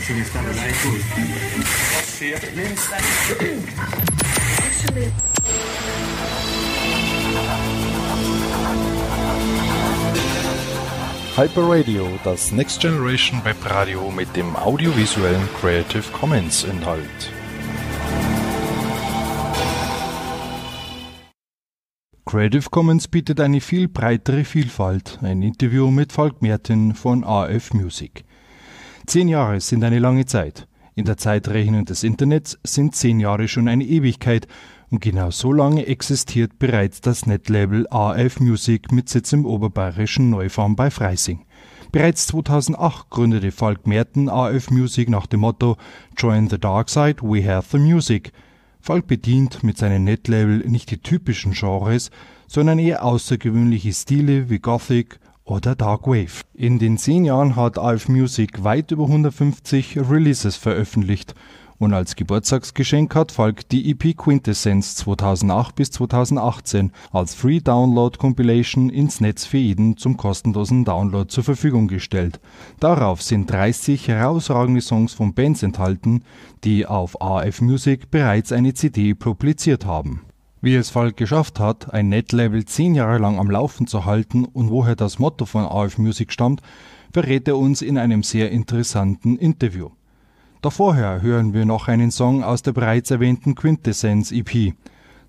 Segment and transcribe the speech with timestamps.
[0.00, 0.88] sono stato da Ecco.
[11.36, 17.32] Hyper Radio, das Next Generation Web Radio mit dem audiovisuellen Creative Commons Inhalt.
[22.24, 25.18] Creative Commons bietet eine viel breitere Vielfalt.
[25.22, 28.24] Ein Interview mit Falk Merten von AF Music.
[29.10, 30.68] Zehn Jahre sind eine lange Zeit.
[30.94, 34.46] In der Zeitrechnung des Internets sind zehn Jahre schon eine Ewigkeit
[34.88, 40.76] und genau so lange existiert bereits das Netlabel AF Music mit Sitz im oberbayerischen Neufarm
[40.76, 41.44] bei Freising.
[41.90, 45.76] Bereits 2008 gründete Falk Merten AF Music nach dem Motto
[46.16, 48.30] Join the Dark Side, we have the music–
[48.82, 52.10] Falk bedient mit seinem Netlabel nicht die typischen Genres,
[52.46, 55.20] sondern eher außergewöhnliche Stile wie Gothic
[55.50, 56.42] oder Dark Wave.
[56.54, 61.34] In den zehn Jahren hat AF Music weit über 150 Releases veröffentlicht
[61.78, 68.90] und als Geburtstagsgeschenk hat Falk die EP Quintessence 2008 bis 2018 als Free Download Compilation
[68.90, 72.38] ins Netz für jeden zum kostenlosen Download zur Verfügung gestellt.
[72.78, 76.22] Darauf sind 30 herausragende Songs von Bands enthalten,
[76.64, 80.20] die auf AF Music bereits eine CD publiziert haben.
[80.62, 84.68] Wie es Falk geschafft hat, ein Netlabel zehn Jahre lang am Laufen zu halten und
[84.68, 86.60] woher das Motto von AF Music stammt,
[87.14, 89.88] verrät er uns in einem sehr interessanten Interview.
[90.60, 94.74] Doch vorher hören wir noch einen Song aus der bereits erwähnten Quintessence EP,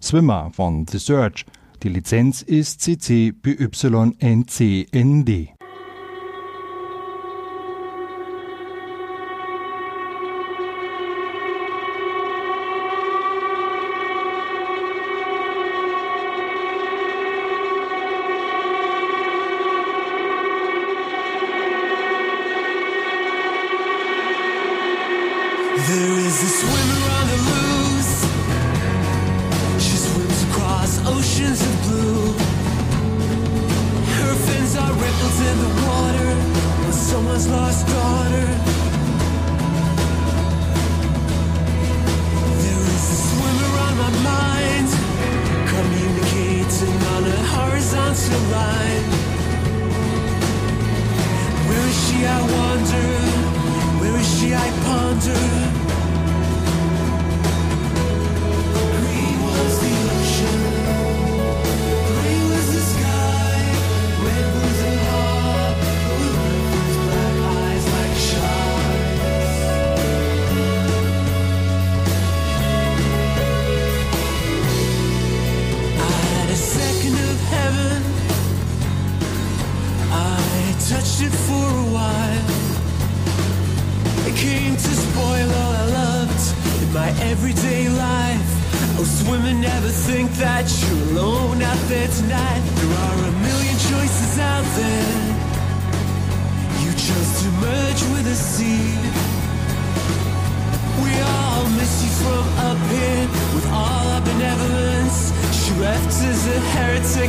[0.01, 1.45] Swimmer von The Search.
[1.81, 4.81] Die Lizenz ist CC BY-NCND.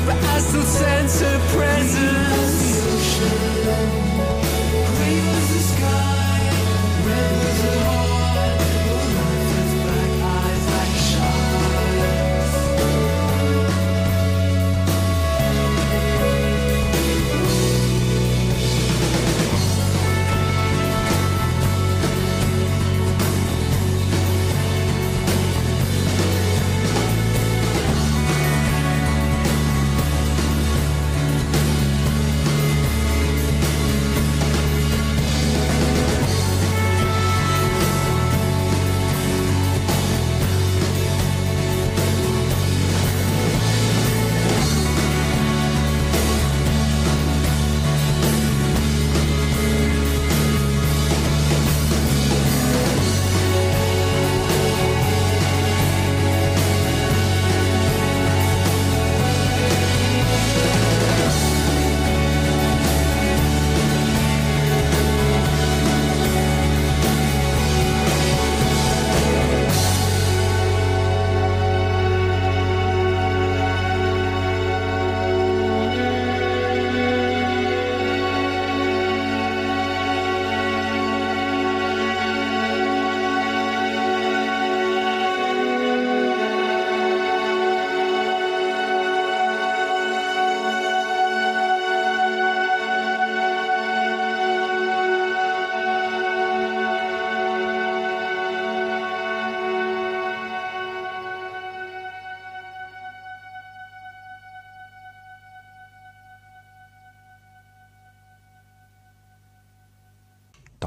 [0.00, 2.82] but I still sense her presence.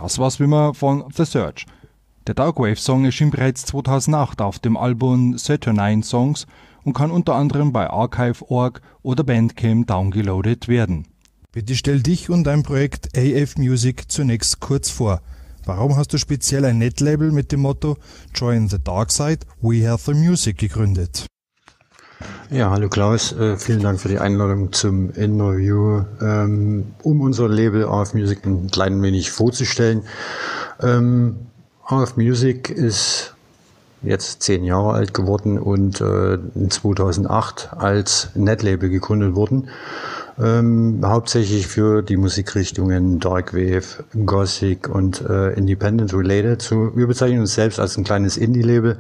[0.06, 1.66] Das war's wie man von The Search.
[2.28, 6.46] Der Darkwave-Song erschien bereits 2008 auf dem Album Saturnine Songs
[6.84, 11.08] und kann unter anderem bei Archive.org oder Bandcamp downgeloadet werden.
[11.52, 15.22] Bitte stell dich und dein Projekt AF Music zunächst kurz vor.
[15.66, 17.98] Warum hast du speziell ein Netlabel mit dem Motto
[18.36, 21.26] Join the Dark Side, We Have the Music gegründet?
[22.52, 27.86] Ja, hallo Klaus, äh, vielen Dank für die Einladung zum Interview, ähm, um unser Label
[27.86, 30.04] AF Music ein klein wenig vorzustellen.
[30.80, 31.38] Ähm,
[32.18, 33.34] Music ist
[34.04, 39.70] jetzt zehn Jahre alt geworden und äh, in 2008 als Netlabel gegründet worden
[40.42, 46.62] ähm, hauptsächlich für die Musikrichtungen Darkwave, Gothic und äh, Independent related.
[46.62, 48.98] Zu, wir bezeichnen uns selbst als ein kleines Indie-Label,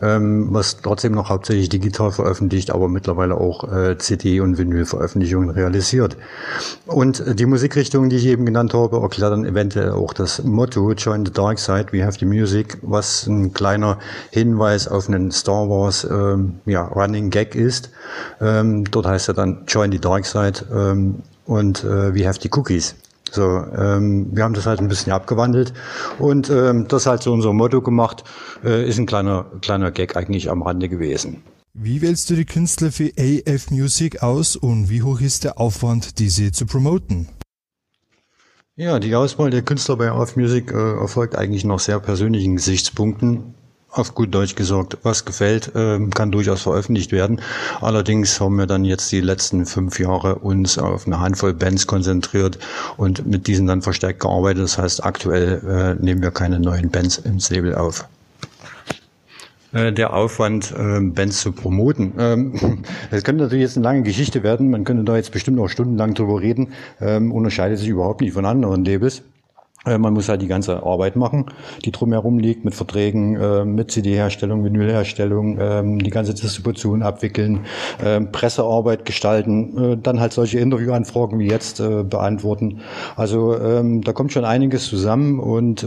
[0.00, 6.16] ähm, was trotzdem noch hauptsächlich digital veröffentlicht, aber mittlerweile auch äh, CD- und Vinyl-Veröffentlichungen realisiert.
[6.86, 10.92] Und äh, die Musikrichtungen, die ich eben genannt habe, erklärt dann eventuell auch das Motto
[10.92, 13.98] Join the Dark Side, We Have the Music, was ein kleiner
[14.30, 17.90] Hinweis auf einen Star Wars ähm, ja, Running Gag ist.
[18.40, 22.50] Ähm, dort heißt er dann Join the Dark Side ähm, und äh, We Have the
[22.52, 22.94] Cookies.
[23.30, 25.72] So, ähm, wir haben das halt ein bisschen abgewandelt
[26.18, 28.24] und ähm, das halt so unser Motto gemacht,
[28.64, 31.42] äh, ist ein kleiner, kleiner Gag eigentlich am Rande gewesen.
[31.74, 36.18] Wie wählst du die Künstler für AF Music aus und wie hoch ist der Aufwand,
[36.18, 37.28] diese zu promoten?
[38.74, 43.54] Ja, die Auswahl der Künstler bei AF Music äh, erfolgt eigentlich nach sehr persönlichen Gesichtspunkten
[43.90, 47.40] auf gut Deutsch gesagt, was gefällt, ähm, kann durchaus veröffentlicht werden.
[47.80, 52.58] Allerdings haben wir dann jetzt die letzten fünf Jahre uns auf eine Handvoll Bands konzentriert
[52.96, 54.62] und mit diesen dann verstärkt gearbeitet.
[54.62, 58.06] Das heißt, aktuell äh, nehmen wir keine neuen Bands ins Label auf
[59.72, 62.12] äh, der Aufwand, ähm, Bands zu promoten.
[62.18, 64.70] Ähm, das könnte natürlich jetzt eine lange Geschichte werden.
[64.70, 66.72] Man könnte da jetzt bestimmt auch stundenlang drüber reden.
[67.00, 69.22] Unterscheidet sich überhaupt nicht von anderen Labels.
[69.88, 71.46] Äh, man muss halt die ganze Arbeit machen,
[71.84, 77.60] die drumherum liegt, mit Verträgen, äh, mit CD-Herstellung, Vinylherstellung, ähm, die ganze Distribution abwickeln,
[78.04, 82.80] ähm, Pressearbeit gestalten, äh, dann halt solche Interviewanfragen wie jetzt beantworten.
[83.16, 85.86] Also ähm, da kommt schon einiges zusammen und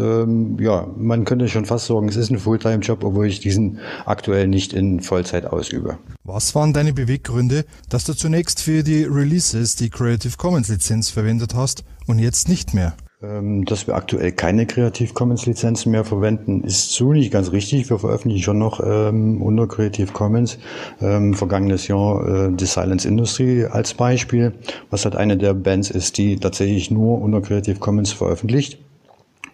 [0.59, 4.73] ja, man könnte schon fast sagen, es ist ein Fulltime-Job, obwohl ich diesen aktuell nicht
[4.73, 5.97] in Vollzeit ausübe.
[6.23, 11.55] Was waren deine Beweggründe, dass du zunächst für die Releases die Creative Commons Lizenz verwendet
[11.55, 12.93] hast und jetzt nicht mehr?
[13.23, 17.87] Ähm, dass wir aktuell keine Creative Commons Lizenzen mehr verwenden, ist so nicht ganz richtig.
[17.87, 20.57] Wir veröffentlichen schon noch ähm, unter Creative Commons
[21.01, 24.53] ähm, vergangenes Jahr äh, The Silence Industry als Beispiel,
[24.89, 28.79] was halt eine der Bands ist, die tatsächlich nur unter Creative Commons veröffentlicht.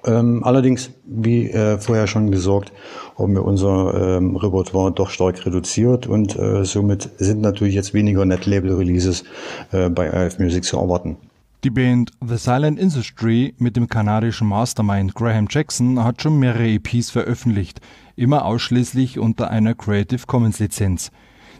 [0.05, 2.71] Ähm, allerdings, wie äh, vorher schon gesagt,
[3.17, 8.23] haben wir unser ähm, Repertoire doch stark reduziert und äh, somit sind natürlich jetzt weniger
[8.23, 9.25] Net-Label-Releases
[9.73, 11.17] äh, bei AF Music zu erwarten.
[11.63, 17.09] Die Band The Silent Industry mit dem kanadischen Mastermind Graham Jackson hat schon mehrere EPs
[17.09, 17.81] veröffentlicht,
[18.15, 21.09] immer ausschließlich unter einer Creative Commons Lizenz.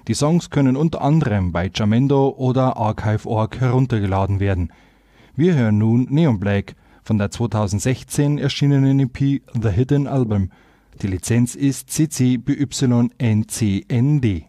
[0.07, 4.71] Die Songs können unter anderem bei Jamendo oder Archive.org heruntergeladen werden.
[5.35, 10.51] Wir hören nun Neon Black von der 2016 erschienenen EP The Hidden Album.
[11.01, 12.67] Die Lizenz ist CC BY
[13.17, 14.47] NCND.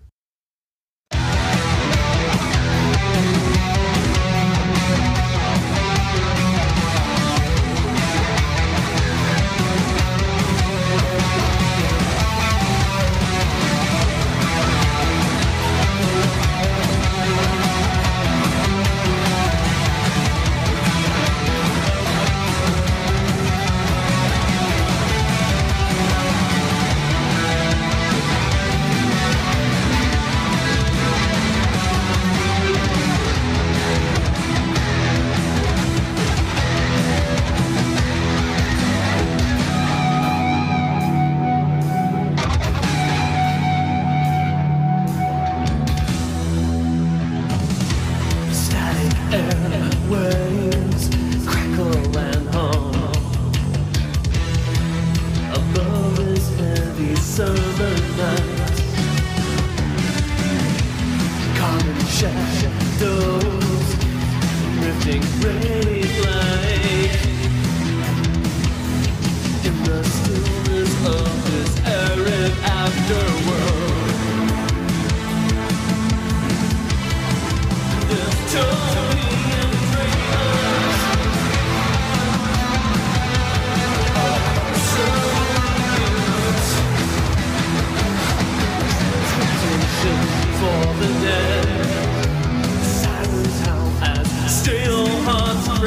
[95.80, 95.86] The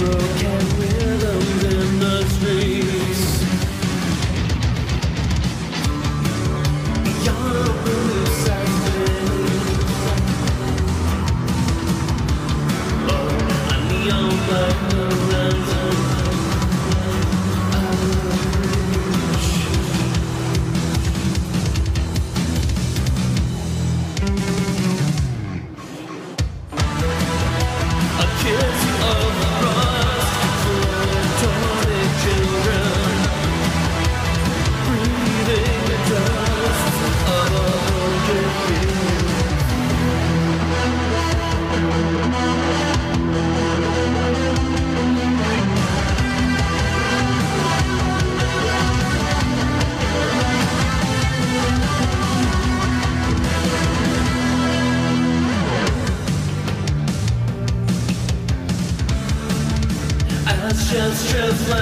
[0.00, 0.49] broken.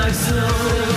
[0.08, 0.87] myself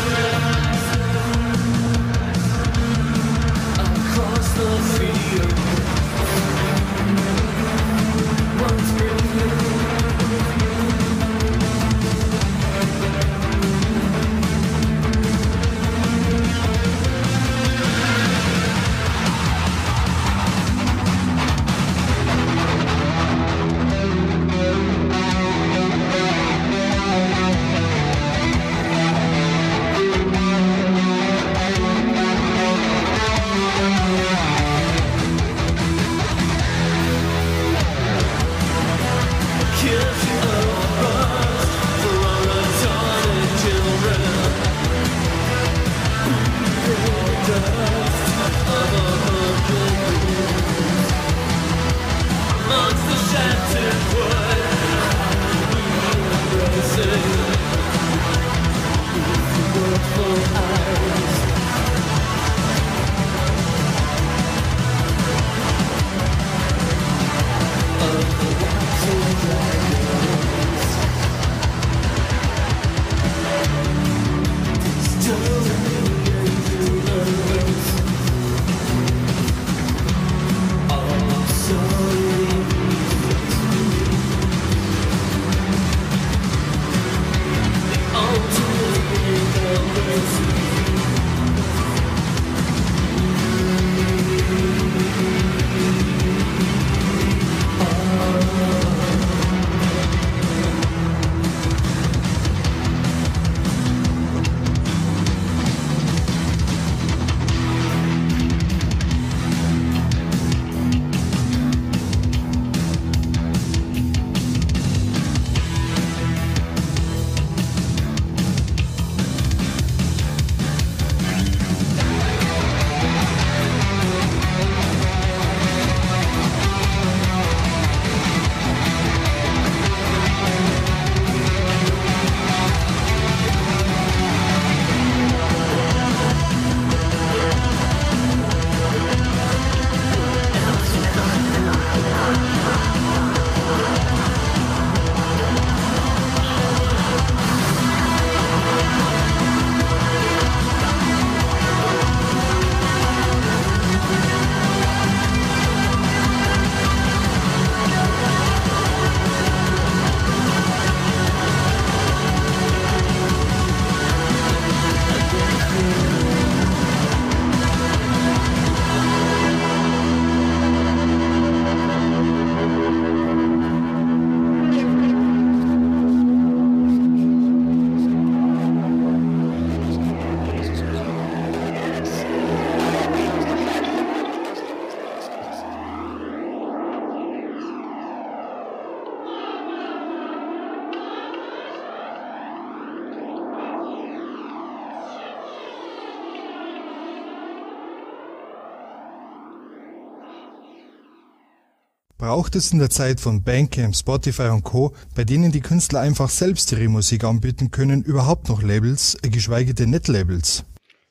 [202.22, 206.30] Braucht es in der Zeit von Bandcamp, Spotify und Co., bei denen die Künstler einfach
[206.30, 210.64] selbst ihre Musik anbieten können, überhaupt noch Labels, äh, geschweige denn Netlabels?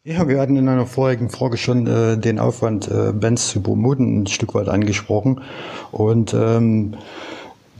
[0.05, 4.23] Ja, wir hatten in einer vorigen Frage schon äh, den Aufwand, äh, Bands zu promoten,
[4.23, 5.41] ein Stück weit angesprochen.
[5.91, 6.95] Und ähm,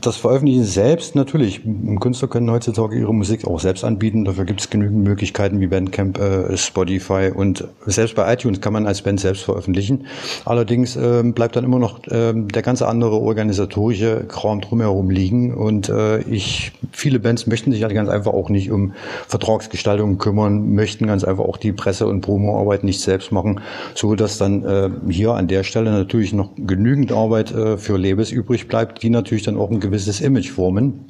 [0.01, 1.61] das Veröffentlichen selbst, natürlich.
[1.99, 4.25] Künstler können heutzutage ihre Musik auch selbst anbieten.
[4.25, 8.87] Dafür gibt es genügend Möglichkeiten wie Bandcamp, äh, Spotify und selbst bei iTunes kann man
[8.87, 10.05] als Band selbst veröffentlichen.
[10.45, 15.53] Allerdings äh, bleibt dann immer noch äh, der ganze andere organisatorische Kram drumherum liegen.
[15.53, 18.93] Und äh, ich, viele Bands möchten sich halt ganz einfach auch nicht um
[19.27, 23.61] Vertragsgestaltung kümmern, möchten ganz einfach auch die Presse- und Promoarbeit nicht selbst machen,
[23.93, 28.31] so dass dann äh, hier an der Stelle natürlich noch genügend Arbeit äh, für Labels
[28.31, 31.05] übrig bleibt, die natürlich dann auch ein gewisses Image formen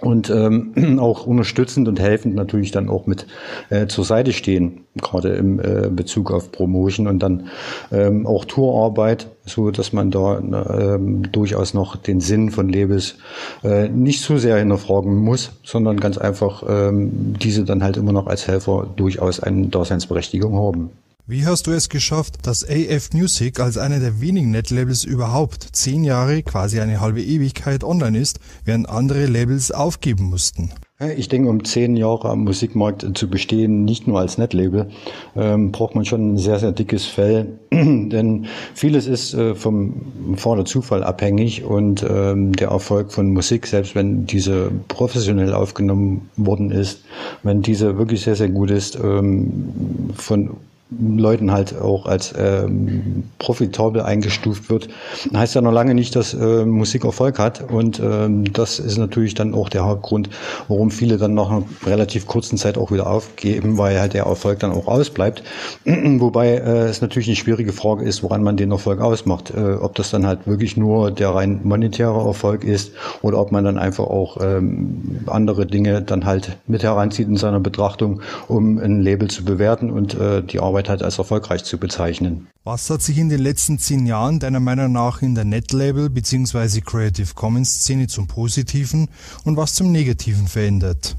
[0.00, 3.26] und ähm, auch unterstützend und helfend natürlich dann auch mit
[3.70, 7.48] äh, zur Seite stehen, gerade im äh, Bezug auf Promotion und dann
[7.90, 13.16] ähm, auch Tourarbeit, so dass man da ähm, durchaus noch den Sinn von Labels
[13.64, 18.26] äh, nicht so sehr hinterfragen muss, sondern ganz einfach ähm, diese dann halt immer noch
[18.26, 20.90] als Helfer durchaus eine Daseinsberechtigung haben.
[21.28, 26.04] Wie hast du es geschafft, dass AF Music als einer der wenigen Netlabels überhaupt zehn
[26.04, 30.70] Jahre, quasi eine halbe Ewigkeit online ist, während andere Labels aufgeben mussten?
[31.16, 34.86] Ich denke, um zehn Jahre am Musikmarkt zu bestehen, nicht nur als Netlabel,
[35.34, 37.58] ähm, braucht man schon ein sehr, sehr dickes Fell.
[37.72, 43.96] Denn vieles ist äh, vom Vater Zufall abhängig und ähm, der Erfolg von Musik, selbst
[43.96, 47.02] wenn diese professionell aufgenommen worden ist,
[47.42, 49.74] wenn diese wirklich sehr, sehr gut ist, ähm,
[50.14, 50.50] von
[50.90, 54.88] Leuten halt auch als ähm, profitabel eingestuft wird,
[55.34, 57.72] heißt ja noch lange nicht, dass äh, Musik Erfolg hat.
[57.72, 60.30] Und ähm, das ist natürlich dann auch der Hauptgrund,
[60.68, 64.60] warum viele dann nach einer relativ kurzen Zeit auch wieder aufgeben, weil halt der Erfolg
[64.60, 65.42] dann auch ausbleibt.
[65.84, 69.52] Wobei äh, es natürlich eine schwierige Frage ist, woran man den Erfolg ausmacht.
[69.56, 73.64] Äh, ob das dann halt wirklich nur der rein monetäre Erfolg ist oder ob man
[73.64, 79.00] dann einfach auch ähm, andere Dinge dann halt mit heranzieht in seiner Betrachtung, um ein
[79.00, 82.48] Label zu bewerten und äh, die Arbeit Arbeit halt als erfolgreich zu bezeichnen.
[82.62, 86.82] Was hat sich in den letzten zehn Jahren deiner Meinung nach in der Netlabel bzw.
[86.82, 89.08] Creative Commons Szene zum Positiven
[89.44, 91.16] und was zum Negativen verändert?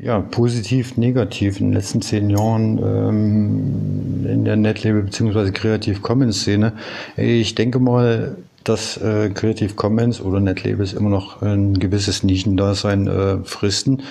[0.00, 1.60] Ja, positiv, negativ.
[1.60, 5.50] In den letzten zehn Jahren ähm, in der Netlabel bzw.
[5.50, 6.72] Creative Commons Szene.
[7.18, 13.38] Ich denke mal, dass äh, Creative Commons oder Netlabels immer noch ein gewisses Nischendasein äh,
[13.44, 14.02] fristen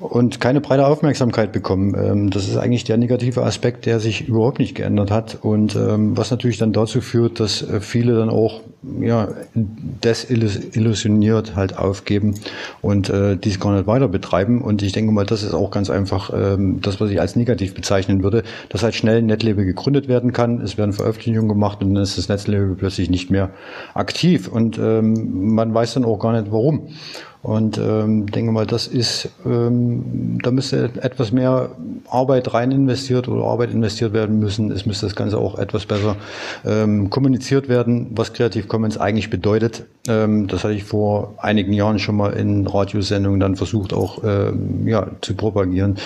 [0.00, 1.94] und keine breite Aufmerksamkeit bekommen.
[1.96, 6.16] Ähm, das ist eigentlich der negative Aspekt, der sich überhaupt nicht geändert hat und ähm,
[6.16, 8.60] was natürlich dann dazu führt, dass äh, viele dann auch
[9.00, 12.34] ja, desillusioniert halt aufgeben
[12.80, 14.60] und äh, dies gar nicht weiter betreiben.
[14.60, 17.74] Und ich denke mal, das ist auch ganz einfach ähm, das, was ich als negativ
[17.74, 20.60] bezeichnen würde, dass halt schnell ein Netlabel gegründet werden kann.
[20.60, 23.50] Es werden Veröffentlichungen gemacht und dann ist das Netlabel plötzlich nicht mehr
[23.94, 26.88] aktiv und ähm, man weiß dann auch gar nicht warum.
[27.42, 31.70] Und ähm, denke mal, das ist, ähm, da müsste etwas mehr
[32.08, 34.70] Arbeit rein investiert oder Arbeit investiert werden müssen.
[34.70, 36.16] Es müsste das Ganze auch etwas besser
[36.64, 39.84] ähm, kommuniziert werden, was Creative Commons eigentlich bedeutet.
[40.06, 44.86] Ähm, das hatte ich vor einigen Jahren schon mal in Radiosendungen dann versucht auch ähm,
[44.86, 45.96] ja, zu propagieren,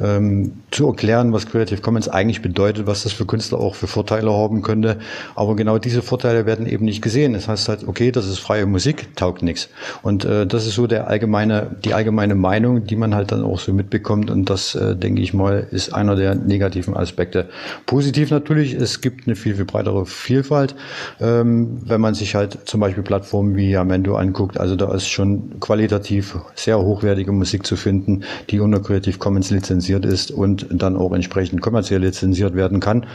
[0.00, 4.32] ähm, zu erklären, was Creative Commons eigentlich bedeutet, was das für Künstler auch für Vorteile
[4.32, 4.96] haben könnte.
[5.34, 7.34] Aber genau diese Vorteile werden eben nicht gesehen.
[7.34, 9.68] Es das heißt halt, okay, das ist freie Musik, taugt nichts.
[10.02, 13.58] Und äh, das ist so der allgemeine, die allgemeine Meinung, die man halt dann auch
[13.58, 14.30] so mitbekommt.
[14.30, 17.48] Und das, äh, denke ich mal, ist einer der negativen Aspekte.
[17.86, 20.74] Positiv natürlich, es gibt eine viel, viel breitere Vielfalt.
[21.20, 25.60] Ähm, wenn man sich halt zum Beispiel Plattformen wie Yamendo anguckt, also da ist schon
[25.60, 31.12] qualitativ sehr hochwertige Musik zu finden, die unter Creative Commons lizenziert ist und dann auch
[31.12, 33.06] entsprechend kommerziell lizenziert werden kann.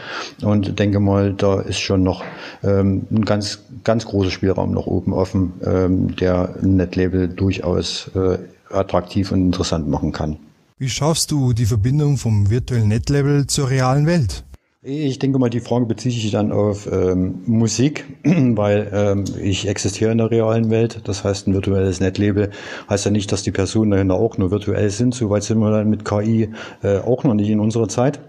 [0.42, 2.24] Und denke mal, da ist schon noch
[2.64, 7.28] ähm, ein ganz, ganz großer Spielraum noch oben offen, ähm, der Netlabel
[7.62, 8.38] durchaus äh,
[8.70, 10.38] attraktiv und interessant machen kann.
[10.78, 14.44] Wie schaffst du die Verbindung vom virtuellen Netlabel zur realen Welt?
[14.84, 20.12] Ich denke mal, die Frage bezieht sich dann auf ähm, Musik, weil ähm, ich existiere
[20.12, 21.02] in der realen Welt.
[21.04, 22.50] Das heißt, ein virtuelles Netlabel
[22.90, 25.14] heißt ja nicht, dass die Personen dahinter auch nur virtuell sind.
[25.14, 26.50] Soweit sind wir dann mit KI
[26.82, 28.20] äh, auch noch nicht in unserer Zeit.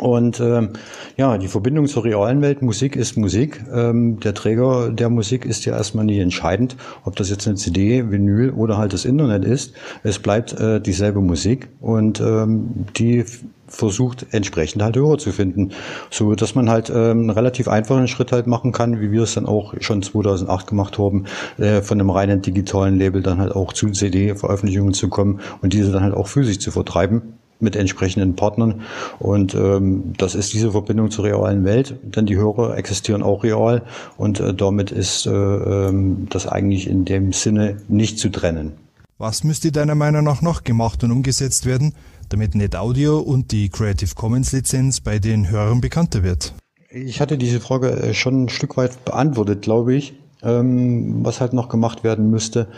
[0.00, 0.70] Und ähm,
[1.16, 3.64] ja, die Verbindung zur realen Welt, Musik ist Musik.
[3.72, 8.10] Ähm, der Träger der Musik ist ja erstmal nie entscheidend, ob das jetzt eine CD,
[8.10, 9.74] Vinyl oder halt das Internet ist.
[10.02, 13.24] Es bleibt äh, dieselbe Musik und ähm, die
[13.68, 15.70] versucht entsprechend halt Hörer zu finden,
[16.10, 19.34] so dass man halt ähm, einen relativ einfachen Schritt halt machen kann, wie wir es
[19.34, 21.24] dann auch schon 2008 gemacht haben,
[21.58, 25.92] äh, von einem reinen digitalen Label dann halt auch zu CD-Veröffentlichungen zu kommen und diese
[25.92, 28.82] dann halt auch physisch zu vertreiben mit entsprechenden Partnern.
[29.18, 33.82] Und ähm, das ist diese Verbindung zur realen Welt, denn die Hörer existieren auch real
[34.16, 38.72] und äh, damit ist äh, ähm, das eigentlich in dem Sinne nicht zu trennen.
[39.18, 41.94] Was müsste deiner Meinung nach noch gemacht und umgesetzt werden,
[42.28, 46.54] damit NetAudio und die Creative Commons Lizenz bei den Hörern bekannter wird?
[46.90, 50.14] Ich hatte diese Frage äh, schon ein Stück weit beantwortet, glaube ich.
[50.44, 52.68] ähm, was halt noch gemacht werden müsste.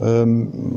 [0.00, 0.72] Ähm,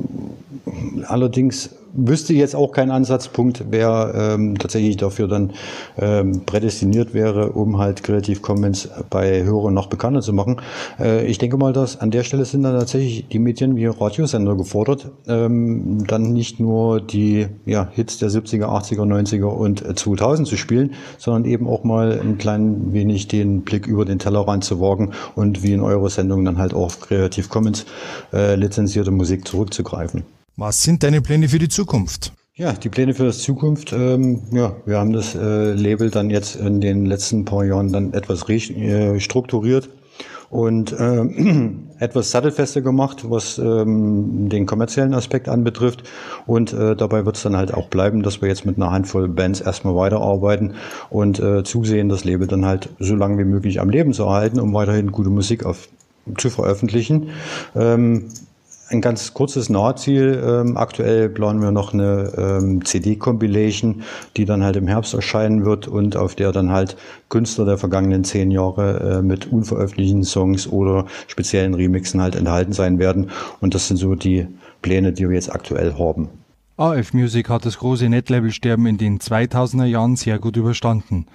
[1.08, 5.52] allerdings wüsste jetzt auch kein Ansatzpunkt, wer ähm, tatsächlich dafür dann
[5.98, 10.62] ähm, prädestiniert wäre, um halt Creative Commons bei Hörern noch bekannter zu machen.
[11.00, 14.56] Äh, ich denke mal, dass an der Stelle sind dann tatsächlich die Medien wie Radiosender
[14.56, 20.56] gefordert, ähm, dann nicht nur die ja, Hits der 70er, 80er, 90er und 2000 zu
[20.56, 25.12] spielen, sondern eben auch mal ein klein wenig den Blick über den Tellerrand zu wagen
[25.36, 27.86] und wie in eurer Sendung dann halt auch auf Creative Commons
[28.32, 30.24] äh, lizenzierte Musik zurückzugreifen.
[30.58, 32.32] Was sind deine Pläne für die Zukunft?
[32.54, 36.56] Ja, die Pläne für die Zukunft, ähm, ja, wir haben das äh, Label dann jetzt
[36.56, 39.90] in den letzten paar Jahren dann etwas äh, strukturiert
[40.50, 41.24] und äh,
[42.00, 46.04] etwas sattelfester gemacht, was ähm, den kommerziellen Aspekt anbetrifft.
[46.46, 49.28] Und äh, dabei wird es dann halt auch bleiben, dass wir jetzt mit einer Handvoll
[49.28, 50.76] Bands erstmal weiterarbeiten
[51.10, 54.62] und äh, zusehen, das Label dann halt so lange wie möglich am Leben zu erhalten,
[54.62, 55.90] um weiterhin gute Musik auf,
[56.38, 57.32] zu veröffentlichen.
[57.76, 58.30] Ähm,
[58.90, 60.42] ein ganz kurzes Nahziel.
[60.46, 64.04] Ähm, aktuell planen wir noch eine ähm, CD-Compilation,
[64.38, 66.96] die dann halt im Herbst erscheinen wird und auf der dann halt
[67.30, 73.00] Künstler der vergangenen zehn Jahre äh, mit unveröffentlichten Songs oder speziellen Remixen halt enthalten sein
[73.00, 73.32] werden.
[73.60, 74.48] Und das sind so die
[74.82, 76.30] Pläne, die wir jetzt aktuell haben.
[76.78, 81.26] AF Music hat das große Netlabel-Sterben in den 2000er Jahren sehr gut überstanden.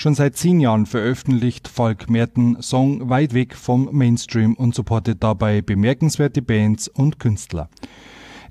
[0.00, 5.60] Schon seit zehn Jahren veröffentlicht Falk Merten Song weit weg vom Mainstream und supportet dabei
[5.60, 7.68] bemerkenswerte Bands und Künstler.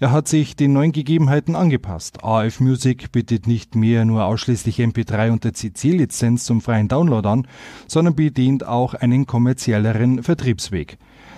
[0.02, 2.22] Er hat sich den neuen Gegebenheiten angepasst.
[2.22, 7.48] AF Music bietet nicht mehr nur ausschließlich MP3 unter CC-Lizenz zum freien Download an,
[7.88, 10.98] sondern bedient auch einen kommerzielleren Vertriebsweg.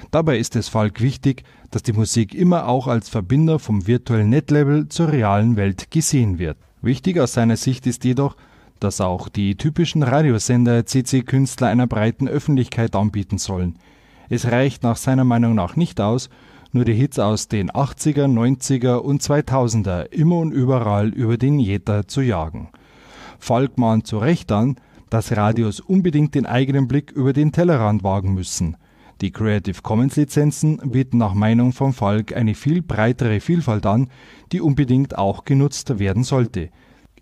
[0.09, 4.89] Dabei ist es Falk wichtig, dass die Musik immer auch als Verbinder vom virtuellen Netlabel
[4.89, 6.57] zur realen Welt gesehen wird.
[6.81, 8.35] Wichtig aus seiner Sicht ist jedoch,
[8.79, 13.77] dass auch die typischen Radiosender CC-Künstler einer breiten Öffentlichkeit anbieten sollen.
[14.29, 16.29] Es reicht nach seiner Meinung nach nicht aus,
[16.71, 22.07] nur die Hits aus den 80er, 90er und 2000er immer und überall über den Jäter
[22.07, 22.69] zu jagen.
[23.39, 24.75] Falk mahnt zu Recht an,
[25.09, 28.77] dass Radios unbedingt den eigenen Blick über den Tellerrand wagen müssen.
[29.21, 34.09] Die Creative Commons Lizenzen bieten nach Meinung von Falk eine viel breitere Vielfalt an,
[34.51, 36.69] die unbedingt auch genutzt werden sollte.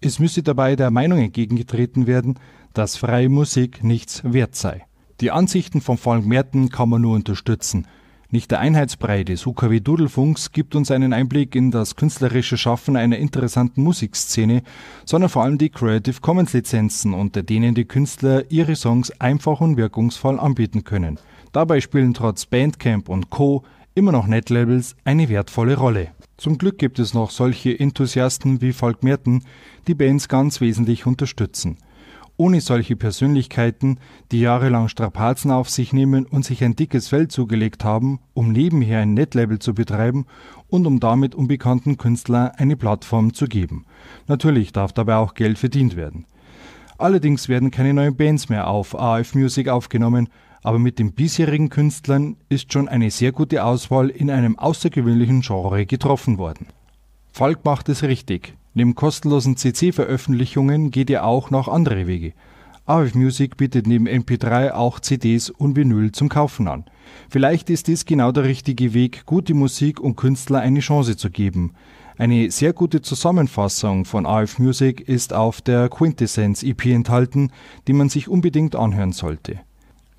[0.01, 2.39] Es müsse dabei der Meinung entgegengetreten werden,
[2.73, 4.86] dass freie Musik nichts wert sei.
[5.19, 7.88] Die Ansichten von Frank Merten kann man nur unterstützen.
[8.29, 13.17] Nicht der Einheitsbrei des UKW Dudelfunks gibt uns einen Einblick in das künstlerische Schaffen einer
[13.17, 14.63] interessanten Musikszene,
[15.05, 19.77] sondern vor allem die Creative Commons Lizenzen, unter denen die Künstler ihre Songs einfach und
[19.77, 21.19] wirkungsvoll anbieten können.
[21.53, 23.63] Dabei spielen trotz Bandcamp und Co.
[23.95, 26.10] immer noch Netlabels eine wertvolle Rolle.
[26.38, 29.43] Zum Glück gibt es noch solche Enthusiasten wie Falk Merten,
[29.88, 31.78] die Bands ganz wesentlich unterstützen.
[32.39, 34.00] Ohne solche Persönlichkeiten,
[34.32, 39.00] die jahrelang Strapazen auf sich nehmen und sich ein dickes Feld zugelegt haben, um nebenher
[39.00, 40.28] ein Netlabel zu betreiben
[40.67, 43.88] und um damit unbekannten Künstlern eine Plattform zu geben.
[44.28, 46.28] Natürlich darf dabei auch Geld verdient werden.
[47.00, 50.30] Allerdings werden keine neuen Bands mehr auf AF Music aufgenommen,
[50.63, 55.86] aber mit den bisherigen Künstlern ist schon eine sehr gute Auswahl in einem außergewöhnlichen Genre
[55.86, 56.67] getroffen worden.
[57.32, 58.56] Falk macht es richtig.
[58.74, 62.34] Neben kostenlosen CC-Veröffentlichungen geht er auch noch andere Wege.
[62.88, 66.86] AF Music bietet neben MP3 auch CDs und Vinyl zum Kaufen an.
[67.30, 71.74] Vielleicht ist dies genau der richtige Weg, gute Musik und Künstler eine Chance zu geben.
[72.17, 77.52] Eine sehr gute Zusammenfassung von AF Music ist auf der Quintessence EP enthalten,
[77.88, 79.60] die man sich unbedingt anhören sollte.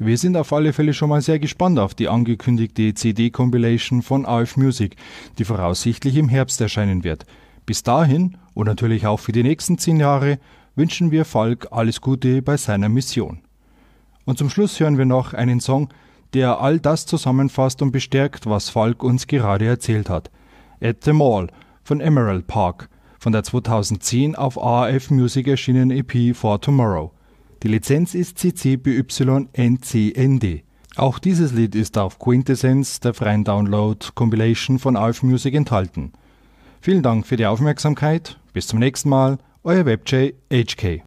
[0.01, 4.57] Wir sind auf alle Fälle schon mal sehr gespannt auf die angekündigte CD-Compilation von AF
[4.57, 4.95] Music,
[5.39, 7.27] die voraussichtlich im Herbst erscheinen wird.
[7.67, 10.39] Bis dahin und natürlich auch für die nächsten zehn Jahre
[10.77, 13.41] wünschen wir Falk alles Gute bei seiner Mission.
[14.25, 15.89] Und zum Schluss hören wir noch einen Song,
[16.33, 20.31] der all das zusammenfasst und bestärkt, was Falk uns gerade erzählt hat.
[20.81, 21.49] At the Mall
[21.83, 27.11] von Emerald Park von der 2010 auf AF Music erschienenen EP For Tomorrow.
[27.65, 29.03] Die Lizenz ist CC BY
[29.53, 30.63] NCND.
[30.95, 36.13] Auch dieses Lied ist auf Quintessence, der freien Download-Compilation von AF Music enthalten.
[36.81, 38.39] Vielen Dank für die Aufmerksamkeit.
[38.53, 39.39] Bis zum nächsten Mal.
[39.65, 41.03] Euer WebJ HK.